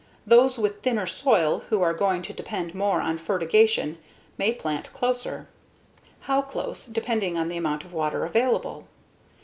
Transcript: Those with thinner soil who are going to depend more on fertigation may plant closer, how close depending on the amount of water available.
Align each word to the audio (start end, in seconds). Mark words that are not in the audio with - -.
Those 0.25 0.57
with 0.57 0.81
thinner 0.81 1.05
soil 1.05 1.59
who 1.69 1.83
are 1.83 1.93
going 1.93 2.23
to 2.23 2.33
depend 2.33 2.73
more 2.73 3.01
on 3.01 3.19
fertigation 3.19 3.99
may 4.35 4.51
plant 4.51 4.91
closer, 4.93 5.47
how 6.21 6.41
close 6.41 6.87
depending 6.87 7.37
on 7.37 7.49
the 7.49 7.57
amount 7.57 7.83
of 7.83 7.93
water 7.93 8.25
available. 8.25 8.87